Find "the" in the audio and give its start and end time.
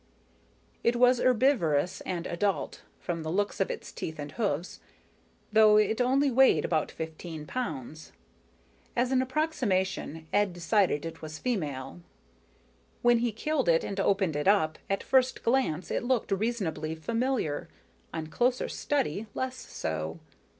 3.21-3.29